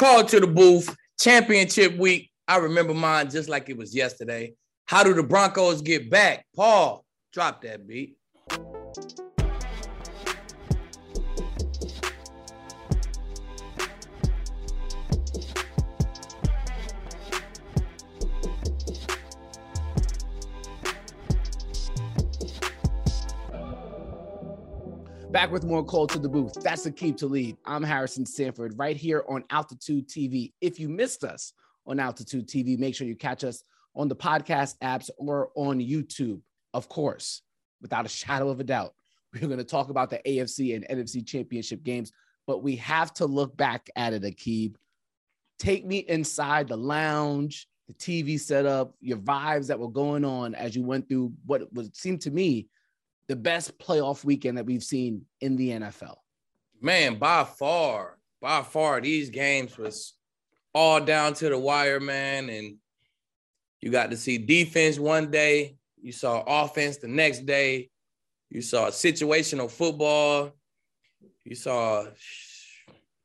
[0.00, 2.30] Call to the booth, championship week.
[2.48, 4.54] I remember mine just like it was yesterday.
[4.86, 6.46] How do the Broncos get back?
[6.56, 8.16] Paul, drop that beat.
[25.30, 26.54] Back with more call to the booth.
[26.54, 27.56] That's the keep to lead.
[27.64, 30.52] I'm Harrison Sanford right here on Altitude TV.
[30.60, 31.52] If you missed us
[31.86, 33.62] on Altitude TV, make sure you catch us
[33.94, 36.40] on the podcast apps or on YouTube.
[36.74, 37.42] Of course,
[37.80, 38.92] without a shadow of a doubt,
[39.32, 42.10] we're going to talk about the AFC and NFC championship games,
[42.48, 44.74] but we have to look back at it, Aqib.
[45.60, 50.74] Take me inside the lounge, the TV setup, your vibes that were going on as
[50.74, 52.66] you went through what would seem to me
[53.30, 56.16] the best playoff weekend that we've seen in the NFL?
[56.80, 60.14] Man, by far, by far, these games was
[60.74, 62.50] all down to the wire, man.
[62.50, 62.78] And
[63.80, 67.90] you got to see defense one day, you saw offense the next day,
[68.48, 70.50] you saw situational football,
[71.44, 72.06] you saw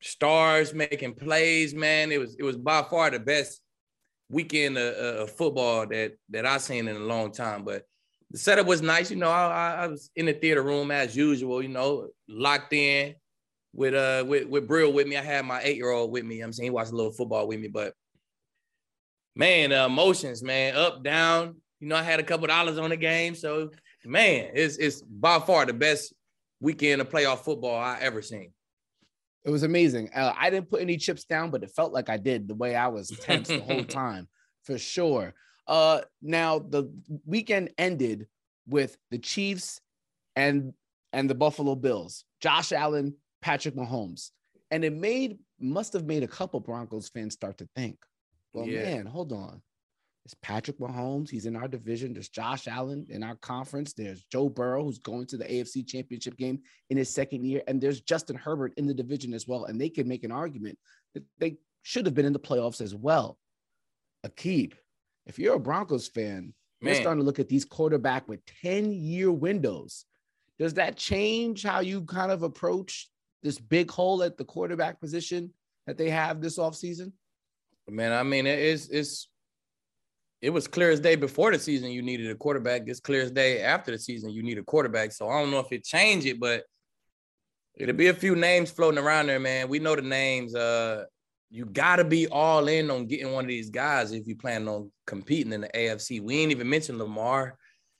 [0.00, 2.10] stars making plays, man.
[2.10, 3.60] It was it was by far the best
[4.28, 7.62] weekend of, of football that that I've seen in a long time.
[7.62, 7.84] But
[8.32, 9.10] the setup was nice.
[9.10, 11.62] You know, I, I was in the theater room as usual.
[11.62, 13.14] You know, locked in
[13.74, 15.16] with uh with with Brill with me.
[15.16, 16.40] I had my eight year old with me.
[16.40, 17.92] I'm saying he watched a little football with me, but
[19.36, 21.56] man, uh, emotions, man, up down.
[21.80, 23.70] You know, I had a couple dollars on the game, so
[24.04, 26.14] man, it's it's by far the best
[26.60, 28.52] weekend of playoff football I ever seen.
[29.44, 30.08] It was amazing.
[30.14, 32.76] Uh, I didn't put any chips down, but it felt like I did the way
[32.76, 34.28] I was tense the whole time,
[34.62, 35.34] for sure.
[35.66, 36.92] Uh, now the
[37.24, 38.26] weekend ended
[38.66, 39.80] with the Chiefs
[40.36, 40.72] and
[41.12, 44.30] and the Buffalo Bills, Josh Allen, Patrick Mahomes,
[44.70, 47.98] and it made must have made a couple Broncos fans start to think,
[48.52, 48.82] well, yeah.
[48.82, 49.62] man, hold on.
[50.24, 51.30] It's Patrick Mahomes.
[51.30, 52.12] He's in our division.
[52.12, 53.92] There's Josh Allen in our conference.
[53.92, 56.60] There's Joe Burrow, who's going to the AFC Championship game
[56.90, 57.62] in his second year.
[57.66, 59.64] And there's Justin Herbert in the division as well.
[59.64, 60.78] And they can make an argument
[61.14, 63.36] that they should have been in the playoffs as well.
[64.24, 64.74] Aqib,
[65.26, 66.94] if you're a Broncos fan, Man.
[66.94, 70.04] you're starting to look at these quarterback with 10 year windows.
[70.58, 73.08] Does that change how you kind of approach
[73.42, 75.52] this big hole at the quarterback position
[75.86, 77.12] that they have this offseason?
[77.88, 79.28] Man, I mean, it's it's
[80.40, 82.82] it was clear as day before the season you needed a quarterback.
[82.86, 85.12] It's clear as day after the season you need a quarterback.
[85.12, 86.64] So I don't know if it changed it, but
[87.76, 89.68] it'll be a few names floating around there, man.
[89.68, 90.54] We know the names.
[90.54, 91.04] Uh,
[91.52, 94.90] you gotta be all in on getting one of these guys if you plan on
[95.06, 96.22] competing in the AFC.
[96.22, 97.58] We ain't even mentioned Lamar.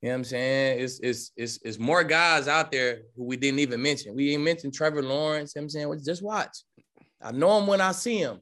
[0.00, 0.80] You know what I'm saying?
[0.80, 4.14] It's it's it's it's more guys out there who we didn't even mention.
[4.14, 5.52] We ain't mentioned Trevor Lawrence.
[5.54, 6.56] You know what I'm saying, well, just watch.
[7.22, 8.40] I know him when I see him.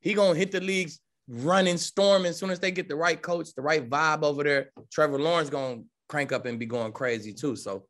[0.00, 2.28] He gonna hit the leagues running, storming.
[2.28, 5.48] As soon as they get the right coach, the right vibe over there, Trevor Lawrence
[5.48, 7.56] gonna crank up and be going crazy too.
[7.56, 7.86] So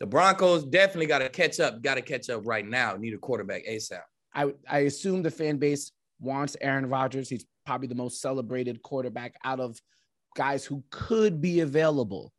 [0.00, 1.80] the Broncos definitely got to catch up.
[1.80, 2.96] Got to catch up right now.
[2.96, 4.00] Need a quarterback ASAP.
[4.34, 7.28] I, I assume the fan base wants Aaron Rodgers.
[7.28, 9.80] He's probably the most celebrated quarterback out of
[10.36, 12.32] guys who could be available.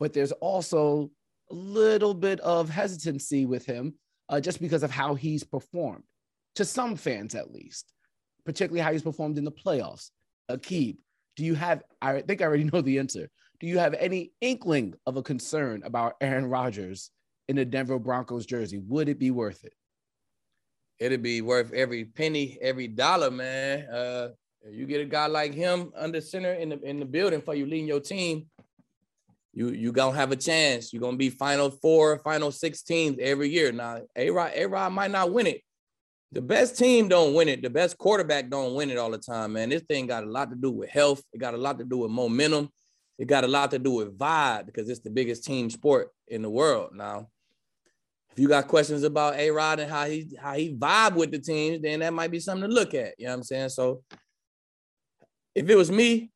[0.00, 1.10] But there's also
[1.50, 3.94] a little bit of hesitancy with him
[4.28, 6.04] uh, just because of how he's performed,
[6.56, 7.92] to some fans at least,
[8.44, 10.10] particularly how he's performed in the playoffs.
[10.50, 10.96] Aqib,
[11.36, 13.28] do you have, I think I already know the answer.
[13.60, 17.10] Do you have any inkling of a concern about Aaron Rodgers
[17.48, 18.78] in the Denver Broncos jersey?
[18.78, 19.74] Would it be worth it?
[21.04, 23.82] It'd be worth every penny, every dollar, man.
[23.88, 24.28] Uh,
[24.70, 27.66] you get a guy like him under center in the in the building for you
[27.66, 28.46] leading your team,
[29.52, 30.92] you you gonna have a chance.
[30.92, 33.70] You're gonna be final four, final six teams every year.
[33.70, 35.60] Now, A Rod, A Rod might not win it.
[36.32, 37.62] The best team don't win it.
[37.62, 39.68] The best quarterback don't win it all the time, man.
[39.68, 41.22] This thing got a lot to do with health.
[41.34, 42.70] It got a lot to do with momentum.
[43.18, 46.40] It got a lot to do with vibe because it's the biggest team sport in
[46.40, 47.28] the world now
[48.34, 51.38] if you got questions about A Rod and how he how he vibe with the
[51.38, 53.14] teams, then that might be something to look at.
[53.16, 53.68] You know what I'm saying?
[53.68, 54.02] So
[55.54, 56.32] if it was me,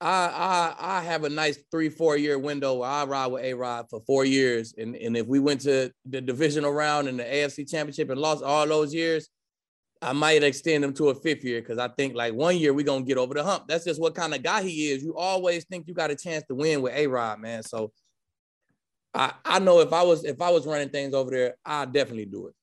[0.00, 3.54] I I I have a nice three, four year window where I ride with A
[3.54, 4.74] Rod for four years.
[4.76, 8.42] And, and if we went to the divisional round and the AFC championship and lost
[8.42, 9.28] all those years,
[10.00, 12.84] I might extend him to a fifth year because I think like one year we're
[12.84, 13.68] gonna get over the hump.
[13.68, 15.04] That's just what kind of guy he is.
[15.04, 17.62] You always think you got a chance to win with A Rod, man.
[17.62, 17.92] So
[19.14, 22.26] I, I know if I was if I was running things over there, I'd definitely
[22.26, 22.54] do it.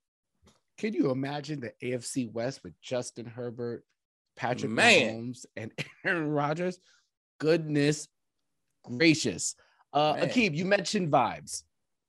[0.78, 3.84] Can you imagine the AFC West with Justin Herbert,
[4.36, 5.34] Patrick Man.
[5.34, 5.72] Mahomes, and
[6.06, 6.80] Aaron Rodgers?
[7.40, 8.08] Goodness
[8.84, 9.56] gracious.
[9.94, 11.64] Uh Aqib, you mentioned vibes.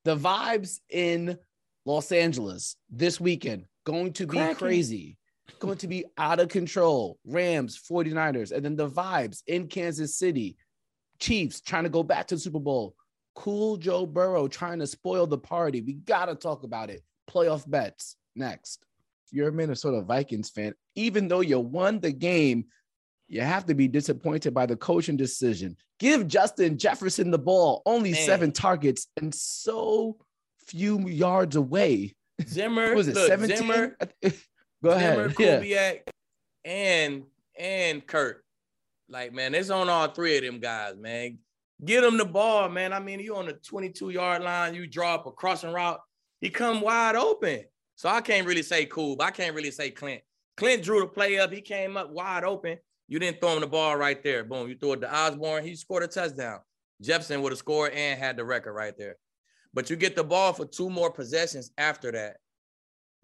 [0.05, 1.39] The vibes in
[1.85, 4.57] Los Angeles this weekend going to be Cracking.
[4.57, 5.17] crazy.
[5.59, 7.19] going to be out of control.
[7.27, 10.57] Rams, 49ers, and then the vibes in Kansas City.
[11.19, 12.95] Chiefs trying to go back to the Super Bowl.
[13.35, 15.81] Cool Joe Burrow trying to spoil the party.
[15.81, 17.03] We got to talk about it.
[17.31, 18.85] Playoff bets next.
[19.27, 22.67] If you're a Minnesota Vikings fan, even though you won the game,
[23.29, 25.77] you have to be disappointed by the coaching decision.
[26.01, 28.27] Give Justin Jefferson the ball, only Man.
[28.27, 30.17] seven targets and so
[30.67, 32.15] few yards away.
[32.47, 33.57] Zimmer, was it look, 17?
[33.57, 33.97] Zimmer,
[34.83, 35.17] Go ahead.
[35.17, 35.95] Zimmer, Kubiak, yeah.
[36.65, 37.25] and
[37.59, 38.45] and Kurt.
[39.09, 41.39] Like, man, it's on all three of them guys, man.
[41.85, 42.93] Get him the ball, man.
[42.93, 46.01] I mean, you on the 22 yard line, you draw up a crossing route,
[46.41, 47.65] he come wide open.
[47.97, 50.21] So I can't really say cool, but I can't really say Klint.
[50.59, 51.53] Klint drew the play up.
[51.53, 52.79] He came up wide open.
[53.09, 54.45] You didn't throw him the ball right there.
[54.45, 54.69] Boom.
[54.69, 56.61] You threw it to Osborn, He scored a touchdown.
[57.03, 59.17] Jefferson would have scored and had the record right there.
[59.73, 62.37] But you get the ball for two more possessions after that.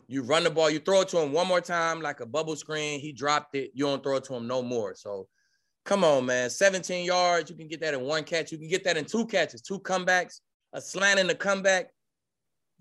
[0.09, 2.56] You run the ball, you throw it to him one more time like a bubble
[2.56, 3.00] screen.
[3.00, 3.73] He dropped it.
[3.75, 4.94] You don't throw it to him no more.
[4.94, 5.29] So
[5.87, 6.50] come on, man.
[6.50, 7.49] 17 yards.
[7.49, 8.53] You can get that in one catch.
[8.53, 10.41] You can get that in two catches, two comebacks,
[10.75, 11.91] a slant in the comeback.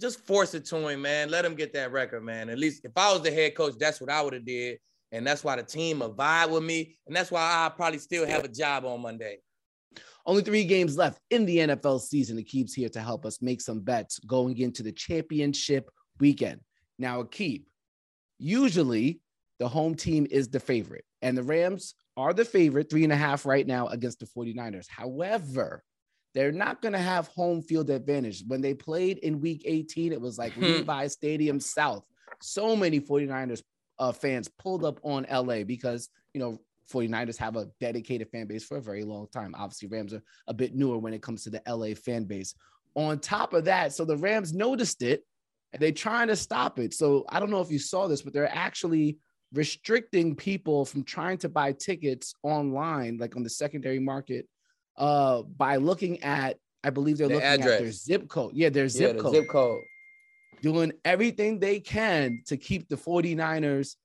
[0.01, 1.29] Just force it to him, man.
[1.29, 2.49] Let him get that record, man.
[2.49, 4.79] At least if I was the head coach, that's what I would have did.
[5.13, 6.97] And that's why the team will vibe with me.
[7.07, 9.37] And that's why I probably still have a job on Monday.
[10.25, 12.37] Only three games left in the NFL season.
[12.37, 16.59] Aqib's here to help us make some bets going into the championship weekend.
[16.97, 17.63] Now, Aqib,
[18.39, 19.21] usually
[19.59, 23.17] the home team is the favorite, and the Rams are the favorite, three and a
[23.17, 24.87] half right now against the 49ers.
[24.89, 25.83] However,
[26.33, 28.43] they're not going to have home field advantage.
[28.45, 30.55] When they played in week 18, it was like.
[30.57, 32.03] Levi Stadium South.
[32.41, 33.61] So many 49ers
[33.99, 36.59] uh, fans pulled up on LA because, you know,
[36.91, 39.55] 49ers have a dedicated fan base for a very long time.
[39.57, 42.53] Obviously, Rams are a bit newer when it comes to the LA fan base.
[42.95, 45.23] On top of that, so the Rams noticed it
[45.73, 46.93] and they're trying to stop it.
[46.93, 49.17] So I don't know if you saw this, but they're actually
[49.53, 54.47] restricting people from trying to buy tickets online, like on the secondary market,
[54.97, 57.73] uh, by looking at, I believe they're the looking address.
[57.73, 58.51] at their zip code.
[58.53, 59.35] Yeah, their zip yeah, code.
[59.35, 59.81] Zip code.
[60.61, 63.95] Doing everything they can to keep the 49ers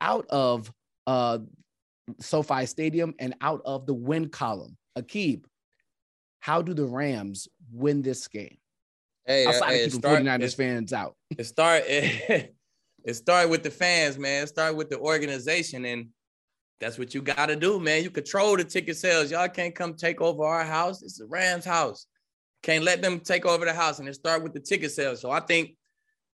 [0.00, 0.72] out of
[1.06, 1.38] uh,
[2.20, 4.76] SoFi Stadium and out of the win column.
[4.96, 5.44] Aqib,
[6.40, 8.58] how do the Rams win this game?
[9.26, 11.14] Hey, outside hey, of keeping start, 49ers fans out.
[11.36, 12.54] It start it,
[13.08, 14.42] it started with the fans, man.
[14.42, 16.08] It started with the organization, and
[16.78, 18.02] that's what you got to do, man.
[18.02, 19.30] You control the ticket sales.
[19.30, 21.02] Y'all can't come take over our house.
[21.02, 22.06] It's the Rams' house.
[22.62, 25.22] Can't let them take over the house, and it start with the ticket sales.
[25.22, 25.70] So I think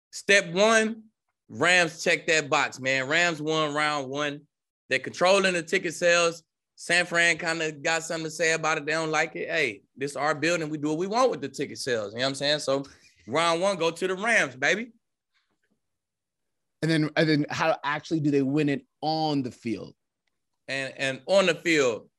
[0.09, 1.03] step one,
[1.47, 3.07] Rams check that box, man.
[3.07, 4.41] Rams won round one.
[4.89, 6.41] They're controlling the ticket sales.
[6.75, 8.87] San Fran kind of got something to say about it.
[8.87, 9.47] They don't like it.
[9.47, 10.69] Hey, this is our building.
[10.69, 12.13] We do what we want with the ticket sales.
[12.13, 12.59] You know what I'm saying?
[12.59, 12.83] So
[13.27, 14.91] round one, go to the Rams, baby.
[16.83, 19.93] And then, and then how actually do they win it on the field?
[20.67, 22.09] And and on the field,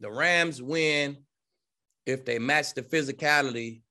[0.00, 1.18] the Rams win
[2.04, 3.82] if they match the physicality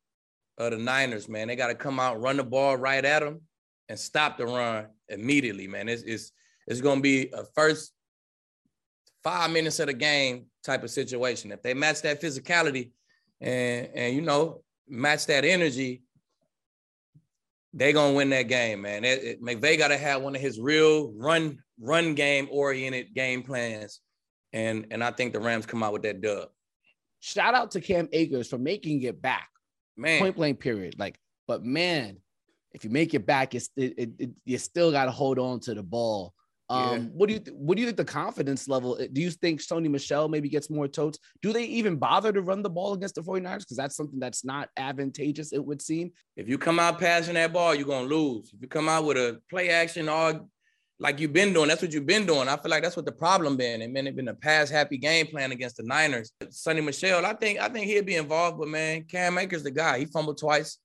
[0.57, 1.47] of the Niners, man.
[1.47, 3.39] They got to come out, run the ball right at them,
[3.87, 5.87] and stop the run immediately, man.
[5.87, 6.33] It's it's
[6.67, 7.93] it's gonna be a first
[9.23, 11.53] five minutes of the game type of situation.
[11.53, 12.91] If they match that physicality
[13.39, 16.01] and and you know match that energy,
[17.73, 19.03] they gonna win that game, man.
[19.03, 23.99] It, it, McVay gotta have one of his real run run game oriented game plans,
[24.51, 26.49] and and I think the Rams come out with that dub.
[27.19, 29.49] Shout out to Cam Akers for making it back,
[29.97, 30.19] man.
[30.19, 30.95] Point blank period.
[30.99, 32.17] Like, but man,
[32.73, 35.73] if you make it back, it's it, it, you still got to hold on to
[35.73, 36.33] the ball
[36.69, 37.07] um, yeah.
[37.13, 38.97] what do you th- what do you think the confidence level?
[39.11, 41.19] Do you think Sony Michel maybe gets more totes?
[41.41, 43.59] Do they even bother to run the ball against the 49ers?
[43.59, 46.11] Because that's something that's not advantageous, it would seem.
[46.37, 48.51] If you come out passing that ball, you're gonna lose.
[48.53, 50.49] If you come out with a play action all
[50.99, 52.47] like you've been doing, that's what you've been doing.
[52.47, 53.81] I feel like that's what the problem been.
[53.81, 56.31] And man, it's been a pass happy game plan against the Niners.
[56.45, 59.99] Sony Michel, I think I think he'd be involved, but man, Cam Akers the guy.
[59.99, 60.77] He fumbled twice.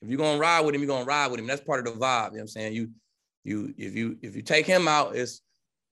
[0.00, 1.46] If you're gonna ride with him, you're gonna ride with him.
[1.46, 2.30] That's part of the vibe.
[2.30, 2.72] You know what I'm saying?
[2.72, 2.90] You
[3.48, 5.40] you if you if you take him out, it's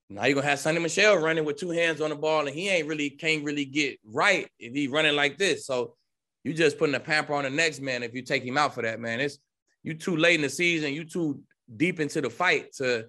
[0.09, 2.69] now you're gonna have Sony Michel running with two hands on the ball, and he
[2.69, 5.67] ain't really can't really get right if he running like this.
[5.67, 5.97] So
[6.45, 8.83] you just putting a pamper on the next man if you take him out for
[8.83, 9.21] that, man.
[9.21, 9.39] It's
[9.83, 11.41] you too late in the season, you too
[11.77, 13.07] deep into the fight to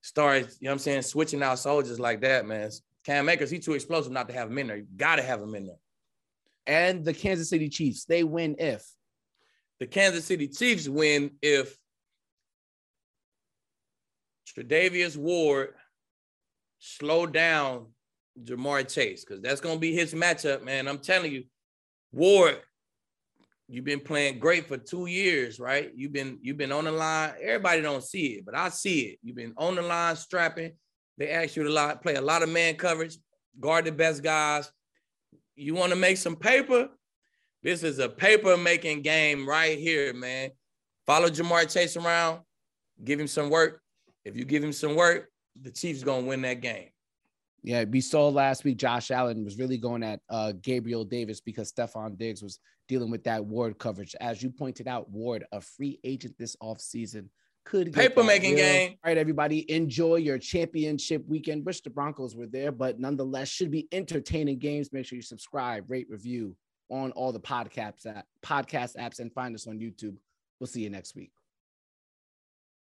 [0.00, 2.70] start, you know what I'm saying, switching out soldiers like that, man.
[3.04, 4.76] Cam Akers, he too explosive not to have him in there.
[4.78, 5.76] You gotta have him in there.
[6.66, 8.84] And the Kansas City Chiefs, they win if
[9.80, 11.76] the Kansas City Chiefs win if
[14.56, 15.74] Tre'Davious Ward
[16.78, 17.86] slow down
[18.42, 20.88] Ja'Marr Chase because that's gonna be his matchup, man.
[20.88, 21.44] I'm telling you,
[22.12, 22.60] Ward
[23.66, 25.90] You've been playing great for two years, right?
[25.96, 27.32] You've been you've been on the line.
[27.40, 29.18] Everybody don't see it, but I see it.
[29.22, 30.72] You've been on the line strapping.
[31.16, 33.16] They ask you to lot, play a lot of man coverage,
[33.58, 34.70] guard the best guys.
[35.56, 36.88] You want to make some paper?
[37.62, 40.50] This is a paper making game right here, man.
[41.06, 42.40] Follow Ja'Marr Chase around,
[43.02, 43.80] give him some work.
[44.24, 46.88] If you give him some work, the Chiefs gonna win that game.
[47.62, 51.72] Yeah, we saw last week Josh Allen was really going at uh, Gabriel Davis because
[51.72, 54.14] Stefon Diggs was dealing with that Ward coverage.
[54.20, 57.28] As you pointed out, Ward, a free agent this offseason,
[57.64, 58.90] could paper making game.
[59.02, 61.64] All right, everybody, enjoy your championship weekend.
[61.64, 64.92] Wish the Broncos were there, but nonetheless, should be entertaining games.
[64.92, 66.56] Make sure you subscribe, rate, review
[66.90, 68.04] on all the podcasts,
[68.44, 70.16] podcast apps, and find us on YouTube.
[70.60, 71.32] We'll see you next week.